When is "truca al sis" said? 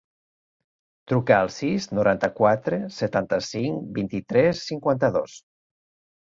1.11-1.85